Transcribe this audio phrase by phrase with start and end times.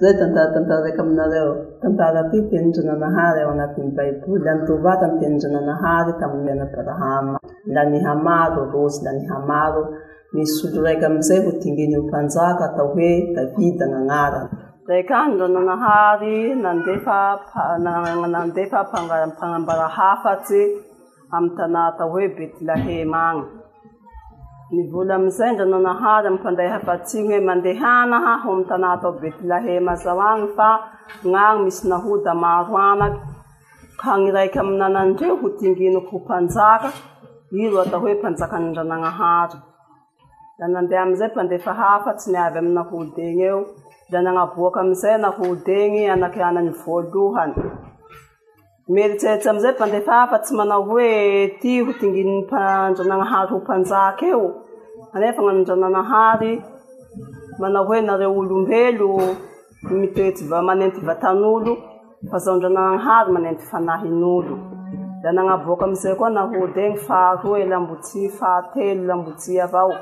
[0.00, 1.52] zay tantara tantara raiky aminareo
[1.82, 7.36] tantara aty tenindronanahary ao anatin'i baiboly anytovata nytenindronanahary tamiy iana abrahama
[7.74, 9.82] la nihamaro rosy la nihamaro
[10.36, 14.48] misy olo raiky amiizay ho tinginyho mpanjaka atao hoe davidy ananarany
[14.92, 20.62] raika ndronanahary nandefanandefa a-mpanambara hafatsy
[21.36, 23.44] amiy tanà atao hoe betilehema agny
[24.72, 30.78] nyvola amzay ndrananaharo apanday haany mandeanaotanaatao betlahema aany a
[31.38, 33.20] any misy nahoda maroanaky
[34.12, 36.88] a ny raiky amnananreo ho tinginoko hopanjaka
[37.56, 39.60] ioata hoepanjakandrananahaoaeazay
[41.40, 43.66] anea haatsy niavy amaoeny eo
[44.10, 47.40] ranaaakyamzay naoeny anakanayoayay
[52.56, 54.54] aorananahao hoanjako
[55.12, 56.52] anefanamizanana hary
[57.58, 59.10] manao hoe nareo olombelo
[59.90, 61.72] mitoetsy va manenty vatan'olo
[62.30, 64.58] fa zaondranana hary manenty fanahin'olo
[65.22, 69.92] da nagnaboaka amizay koa nahody egny faharoa lambotsi e lambotsy fahatelo lambotsi avao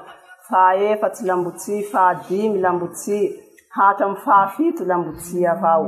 [0.50, 3.18] fahaefatsy lambotsy fahadimy lambotsy
[3.76, 5.86] hatra amy fahafito lambotsi avao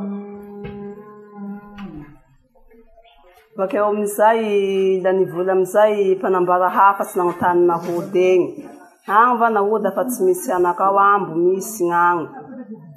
[3.56, 10.04] bakeo amizay la nivola amizay mpanambara hafa tsy nagnotany nahody egny any va naola fa
[10.04, 12.26] tsy misy anakao ambo misy gnany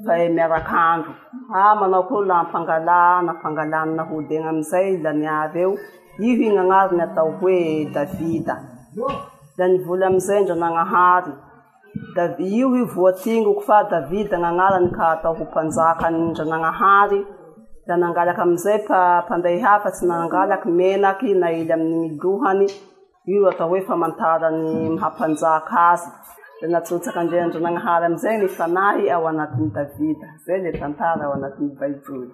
[0.06, 1.12] fae miarakandro
[1.54, 5.74] a ah, manao ko la mpangalanampangalanahodegna amizay laniary eo
[6.26, 8.56] ihoi gnanariny atao hoe davida
[9.58, 11.32] la nivola amizay ndrananahary
[12.16, 17.20] i i voatingoko fa davida nanarany ka atao ho mpanjaka nyndrananahary
[17.88, 22.68] la nangalaky amizay ampanday hafa tsy nangalaky menaky naily amiyy lohany
[23.32, 26.04] io atao hoe fa mantarany mahampanjaka azy
[26.62, 32.30] de natsotsaka andendranagnahary amizay nifanahy ao anatin'ny davida zay le tantara ao anatin'ny baivoly